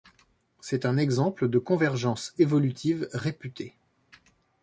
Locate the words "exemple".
0.97-1.47